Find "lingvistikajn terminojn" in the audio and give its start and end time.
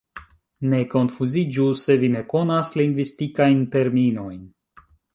2.83-4.45